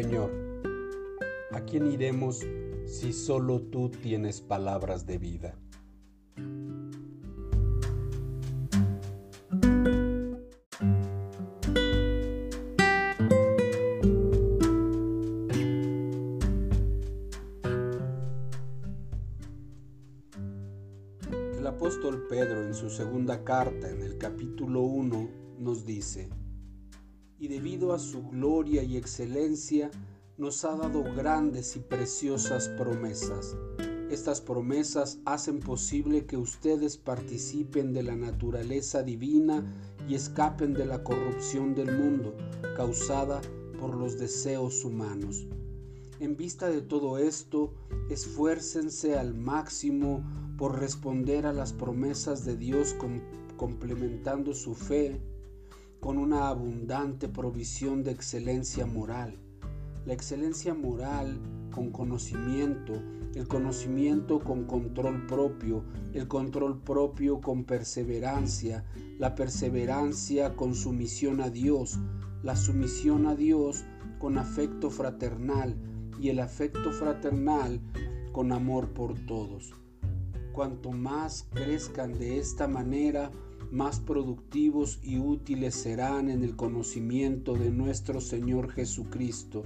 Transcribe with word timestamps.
Señor, 0.00 0.30
¿a 1.50 1.60
quién 1.62 1.90
iremos 1.90 2.46
si 2.86 3.12
solo 3.12 3.62
tú 3.62 3.90
tienes 3.90 4.40
palabras 4.40 5.06
de 5.06 5.18
vida? 5.18 5.58
El 21.56 21.66
apóstol 21.66 22.28
Pedro 22.28 22.62
en 22.62 22.72
su 22.72 22.88
segunda 22.88 23.42
carta, 23.42 23.90
en 23.90 24.02
el 24.02 24.16
capítulo 24.16 24.82
1, 24.82 25.28
nos 25.58 25.84
dice, 25.84 26.28
y 27.38 27.48
debido 27.48 27.92
a 27.92 27.98
su 27.98 28.28
gloria 28.28 28.82
y 28.82 28.96
excelencia, 28.96 29.90
nos 30.36 30.64
ha 30.64 30.76
dado 30.76 31.02
grandes 31.02 31.76
y 31.76 31.80
preciosas 31.80 32.68
promesas. 32.70 33.56
Estas 34.10 34.40
promesas 34.40 35.18
hacen 35.24 35.60
posible 35.60 36.24
que 36.24 36.36
ustedes 36.36 36.96
participen 36.96 37.92
de 37.92 38.02
la 38.02 38.16
naturaleza 38.16 39.02
divina 39.02 39.64
y 40.08 40.14
escapen 40.14 40.72
de 40.72 40.86
la 40.86 41.04
corrupción 41.04 41.74
del 41.74 41.98
mundo 41.98 42.34
causada 42.76 43.40
por 43.78 43.94
los 43.94 44.18
deseos 44.18 44.84
humanos. 44.84 45.46
En 46.20 46.36
vista 46.36 46.68
de 46.68 46.80
todo 46.80 47.18
esto, 47.18 47.74
esfuércense 48.08 49.16
al 49.16 49.34
máximo 49.34 50.24
por 50.56 50.80
responder 50.80 51.46
a 51.46 51.52
las 51.52 51.72
promesas 51.72 52.44
de 52.44 52.56
Dios 52.56 52.96
complementando 53.56 54.54
su 54.54 54.74
fe 54.74 55.20
con 56.00 56.18
una 56.18 56.48
abundante 56.48 57.28
provisión 57.28 58.02
de 58.02 58.12
excelencia 58.12 58.86
moral. 58.86 59.38
La 60.06 60.14
excelencia 60.14 60.74
moral 60.74 61.40
con 61.70 61.90
conocimiento, 61.90 63.02
el 63.34 63.46
conocimiento 63.46 64.38
con 64.40 64.64
control 64.64 65.26
propio, 65.26 65.84
el 66.12 66.28
control 66.28 66.80
propio 66.80 67.40
con 67.40 67.64
perseverancia, 67.64 68.84
la 69.18 69.34
perseverancia 69.34 70.56
con 70.56 70.74
sumisión 70.74 71.40
a 71.40 71.50
Dios, 71.50 71.98
la 72.42 72.56
sumisión 72.56 73.26
a 73.26 73.34
Dios 73.34 73.84
con 74.18 74.38
afecto 74.38 74.90
fraternal 74.90 75.76
y 76.20 76.30
el 76.30 76.40
afecto 76.40 76.92
fraternal 76.92 77.80
con 78.32 78.52
amor 78.52 78.92
por 78.92 79.18
todos. 79.26 79.74
Cuanto 80.52 80.90
más 80.90 81.46
crezcan 81.52 82.18
de 82.18 82.38
esta 82.38 82.66
manera, 82.66 83.30
más 83.70 84.00
productivos 84.00 84.98
y 85.02 85.18
útiles 85.18 85.74
serán 85.74 86.30
en 86.30 86.42
el 86.42 86.56
conocimiento 86.56 87.54
de 87.54 87.70
nuestro 87.70 88.20
Señor 88.20 88.70
Jesucristo. 88.70 89.64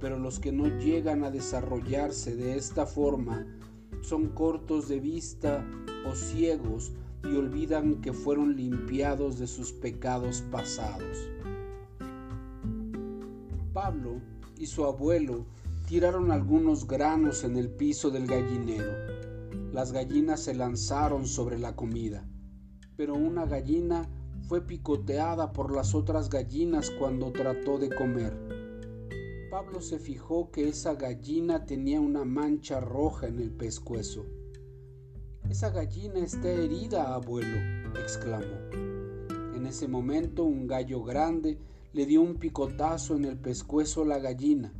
Pero 0.00 0.18
los 0.18 0.38
que 0.38 0.52
no 0.52 0.66
llegan 0.78 1.24
a 1.24 1.30
desarrollarse 1.30 2.36
de 2.36 2.56
esta 2.56 2.86
forma 2.86 3.46
son 4.00 4.28
cortos 4.28 4.88
de 4.88 5.00
vista 5.00 5.66
o 6.06 6.14
ciegos 6.14 6.92
y 7.24 7.36
olvidan 7.36 8.00
que 8.00 8.12
fueron 8.12 8.56
limpiados 8.56 9.38
de 9.38 9.46
sus 9.46 9.72
pecados 9.72 10.42
pasados. 10.52 11.28
Pablo 13.72 14.20
y 14.56 14.66
su 14.66 14.84
abuelo 14.84 15.46
tiraron 15.88 16.30
algunos 16.30 16.86
granos 16.86 17.44
en 17.44 17.56
el 17.56 17.70
piso 17.70 18.10
del 18.10 18.26
gallinero 18.26 19.18
las 19.72 19.92
gallinas 19.92 20.40
se 20.40 20.54
lanzaron 20.54 21.26
sobre 21.26 21.58
la 21.58 21.76
comida, 21.76 22.26
pero 22.98 23.14
una 23.14 23.46
gallina 23.46 24.08
fue 24.48 24.60
picoteada 24.60 25.52
por 25.52 25.72
las 25.72 25.94
otras 25.94 26.28
gallinas 26.28 26.90
cuando 26.90 27.30
trató 27.30 27.78
de 27.78 27.94
comer. 27.94 28.36
Pablo 29.52 29.80
se 29.80 30.00
fijó 30.00 30.50
que 30.50 30.68
esa 30.68 30.96
gallina 30.96 31.64
tenía 31.64 32.00
una 32.00 32.24
mancha 32.24 32.80
roja 32.80 33.28
en 33.28 33.38
el 33.38 33.52
pescuezo. 33.52 34.26
Esa 35.48 35.70
gallina 35.70 36.18
está 36.18 36.50
herida, 36.50 37.14
abuelo, 37.14 37.56
exclamó. 38.00 38.56
En 39.54 39.64
ese 39.64 39.86
momento 39.86 40.42
un 40.42 40.66
gallo 40.66 41.04
grande 41.04 41.60
le 41.92 42.04
dio 42.04 42.20
un 42.20 42.34
picotazo 42.34 43.14
en 43.14 43.26
el 43.26 43.38
pescuezo 43.38 44.02
a 44.02 44.06
la 44.06 44.18
gallina. 44.18 44.74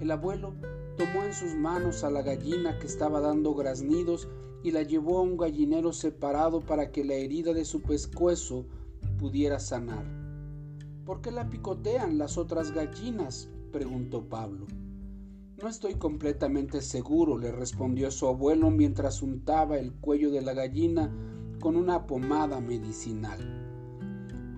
El 0.00 0.10
abuelo 0.10 0.54
tomó 0.96 1.22
en 1.22 1.34
sus 1.34 1.54
manos 1.54 2.02
a 2.02 2.10
la 2.10 2.22
gallina 2.22 2.78
que 2.78 2.86
estaba 2.86 3.20
dando 3.20 3.54
graznidos 3.54 4.26
y 4.66 4.72
la 4.72 4.82
llevó 4.82 5.18
a 5.18 5.22
un 5.22 5.36
gallinero 5.36 5.92
separado 5.92 6.60
para 6.60 6.90
que 6.90 7.04
la 7.04 7.14
herida 7.14 7.54
de 7.54 7.64
su 7.64 7.82
pescuezo 7.82 8.66
pudiera 9.16 9.60
sanar. 9.60 10.04
¿Por 11.04 11.20
qué 11.20 11.30
la 11.30 11.48
picotean 11.48 12.18
las 12.18 12.36
otras 12.36 12.72
gallinas? 12.72 13.48
preguntó 13.70 14.28
Pablo. 14.28 14.66
No 15.62 15.68
estoy 15.68 15.94
completamente 15.94 16.80
seguro, 16.82 17.38
le 17.38 17.52
respondió 17.52 18.10
su 18.10 18.26
abuelo 18.26 18.72
mientras 18.72 19.22
untaba 19.22 19.78
el 19.78 19.92
cuello 19.92 20.32
de 20.32 20.42
la 20.42 20.52
gallina 20.52 21.12
con 21.60 21.76
una 21.76 22.08
pomada 22.08 22.60
medicinal. 22.60 23.38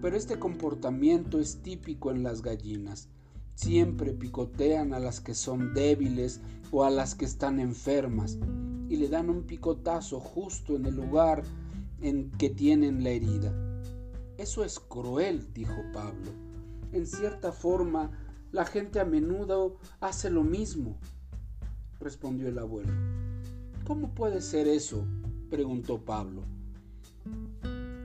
Pero 0.01 0.17
este 0.17 0.39
comportamiento 0.39 1.39
es 1.39 1.61
típico 1.61 2.11
en 2.11 2.23
las 2.23 2.41
gallinas. 2.41 3.11
Siempre 3.57 4.15
picotean 4.15 4.95
a 4.95 5.01
las 5.01 5.21
que 5.21 5.35
son 5.35 5.75
débiles 5.75 6.41
o 6.73 6.85
a 6.85 6.89
las 6.89 7.15
que 7.15 7.27
están 7.27 7.61
enfermas 7.61 8.39
y 8.89 8.97
le 8.97 9.09
dan 9.09 9.31
un 9.31 9.43
picotazo 9.43 10.21
justo 10.21 10.77
en 10.77 10.87
el 10.87 10.97
lugar 10.97 11.43
en 12.01 12.31
que 12.33 12.51
tienen 12.51 13.03
la 13.05 13.11
herida. 13.11 13.53
Eso 14.37 14.65
es 14.65 14.79
cruel, 14.79 15.53
dijo 15.53 15.77
Pablo. 15.93 16.31
En 16.93 17.07
cierta 17.07 17.53
forma, 17.53 18.11
la 18.53 18.65
gente 18.65 19.01
a 19.01 19.05
menudo 19.05 19.77
hace 20.01 20.31
lo 20.31 20.43
mismo, 20.43 20.97
respondió 22.01 22.49
el 22.49 22.59
abuelo. 22.59 22.93
¿Cómo 23.87 24.15
puede 24.15 24.41
ser 24.41 24.69
eso? 24.69 25.05
preguntó 25.51 25.99
Pablo. 25.99 26.43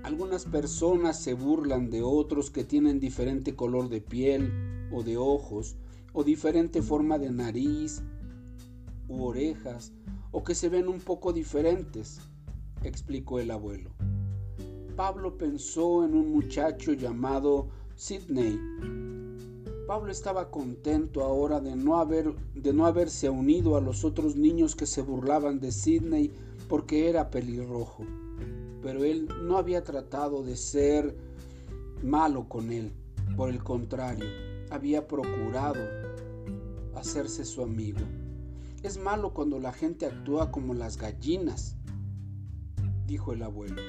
Algunas 0.03 0.45
personas 0.45 1.19
se 1.19 1.33
burlan 1.33 1.89
de 1.89 2.01
otros 2.01 2.49
que 2.49 2.63
tienen 2.63 2.99
diferente 2.99 3.55
color 3.55 3.89
de 3.89 4.01
piel, 4.01 4.51
o 4.91 5.03
de 5.03 5.17
ojos, 5.17 5.75
o 6.13 6.23
diferente 6.23 6.81
forma 6.81 7.17
de 7.17 7.31
nariz 7.31 8.01
u 9.07 9.23
orejas, 9.23 9.91
o 10.33 10.43
que 10.43 10.55
se 10.55 10.67
ven 10.67 10.87
un 10.89 10.99
poco 10.99 11.31
diferentes, 11.31 12.19
explicó 12.83 13.39
el 13.39 13.51
abuelo. 13.51 13.91
Pablo 14.95 15.37
pensó 15.37 16.03
en 16.03 16.15
un 16.15 16.33
muchacho 16.33 16.93
llamado 16.93 17.69
Sidney. 17.95 18.59
Pablo 19.87 20.11
estaba 20.11 20.49
contento 20.49 21.23
ahora 21.23 21.59
de 21.59 21.75
no, 21.75 21.99
haber, 21.99 22.33
de 22.55 22.73
no 22.73 22.87
haberse 22.87 23.29
unido 23.29 23.77
a 23.77 23.81
los 23.81 24.03
otros 24.03 24.35
niños 24.35 24.75
que 24.75 24.87
se 24.87 25.03
burlaban 25.03 25.59
de 25.59 25.71
Sidney 25.71 26.31
porque 26.67 27.09
era 27.09 27.29
pelirrojo. 27.29 28.03
Pero 28.81 29.03
él 29.03 29.29
no 29.43 29.57
había 29.57 29.83
tratado 29.83 30.43
de 30.43 30.57
ser 30.57 31.15
malo 32.01 32.49
con 32.49 32.71
él. 32.71 32.91
Por 33.37 33.49
el 33.49 33.63
contrario, 33.63 34.25
había 34.71 35.07
procurado 35.07 35.81
hacerse 36.95 37.45
su 37.45 37.61
amigo. 37.61 37.99
Es 38.83 38.97
malo 38.97 39.33
cuando 39.33 39.59
la 39.59 39.71
gente 39.71 40.05
actúa 40.05 40.51
como 40.51 40.73
las 40.73 40.97
gallinas, 40.97 41.77
dijo 43.07 43.31
el 43.31 43.41
abuelo. 43.41 43.81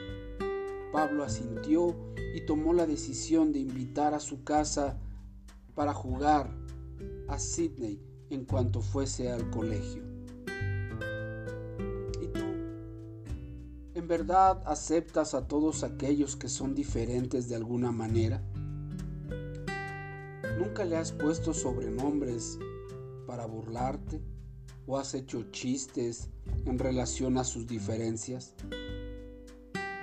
Pablo 0.92 1.24
asintió 1.24 1.96
y 2.32 2.46
tomó 2.46 2.72
la 2.72 2.86
decisión 2.86 3.52
de 3.52 3.58
invitar 3.58 4.14
a 4.14 4.20
su 4.20 4.44
casa 4.44 5.00
para 5.74 5.92
jugar 5.92 6.48
a 7.26 7.40
Sidney 7.40 8.00
en 8.30 8.44
cuanto 8.44 8.82
fuese 8.82 9.32
al 9.32 9.50
colegio. 9.50 10.04
¿Y 12.22 12.28
tú? 12.28 12.44
¿En 13.94 14.06
verdad 14.06 14.62
aceptas 14.64 15.34
a 15.34 15.48
todos 15.48 15.82
aquellos 15.82 16.36
que 16.36 16.48
son 16.48 16.72
diferentes 16.72 17.48
de 17.48 17.56
alguna 17.56 17.90
manera? 17.90 18.44
¿Nunca 20.56 20.84
le 20.84 20.96
has 20.96 21.10
puesto 21.10 21.52
sobrenombres 21.52 22.60
para 23.26 23.44
burlarte 23.46 24.22
o 24.86 24.98
has 24.98 25.14
hecho 25.14 25.50
chistes 25.50 26.28
en 26.66 26.78
relación 26.78 27.38
a 27.38 27.44
sus 27.44 27.66
diferencias? 27.66 28.54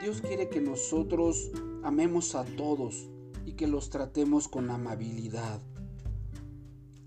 Dios 0.01 0.21
quiere 0.21 0.49
que 0.49 0.61
nosotros 0.61 1.51
amemos 1.83 2.35
a 2.35 2.43
todos 2.43 3.07
y 3.45 3.53
que 3.53 3.67
los 3.67 3.89
tratemos 3.89 4.47
con 4.47 4.71
amabilidad. 4.71 5.61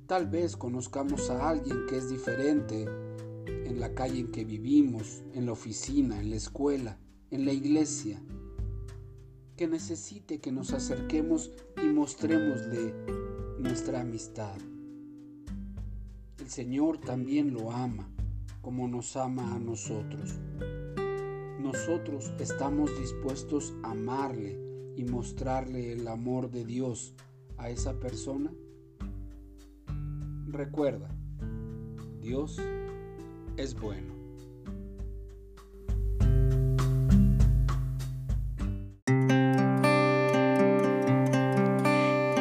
Tal 0.07 0.29
vez 0.29 0.57
conozcamos 0.57 1.31
a 1.31 1.49
alguien 1.49 1.87
que 1.89 1.97
es 1.97 2.09
diferente 2.11 2.87
en 3.47 3.81
la 3.81 3.95
calle 3.95 4.21
en 4.21 4.31
que 4.31 4.45
vivimos, 4.45 5.23
en 5.33 5.47
la 5.47 5.53
oficina, 5.53 6.21
en 6.21 6.31
la 6.31 6.37
escuela, 6.37 6.99
en 7.31 7.45
la 7.45 7.53
iglesia, 7.53 8.23
que 9.57 9.67
necesite 9.67 10.41
que 10.41 10.53
nos 10.53 10.73
acerquemos 10.73 11.51
y 11.83 11.87
mostrémosle 11.87 12.95
nuestra 13.59 14.01
amistad. 14.01 14.57
El 16.45 16.51
Señor 16.51 16.99
también 16.99 17.55
lo 17.55 17.73
ama 17.73 18.07
como 18.61 18.87
nos 18.87 19.17
ama 19.17 19.55
a 19.55 19.59
nosotros. 19.59 20.39
Nosotros 21.59 22.35
estamos 22.39 22.91
dispuestos 23.01 23.73
a 23.83 23.93
amarle 23.93 24.55
y 24.95 25.05
mostrarle 25.05 25.95
el 25.95 26.07
amor 26.07 26.51
de 26.51 26.67
Dios 26.67 27.15
a 27.57 27.71
esa 27.71 27.99
persona. 27.99 28.53
recuerda, 30.49 31.09
Dios 32.21 32.61
es 33.57 33.75
bueno. 33.81 34.14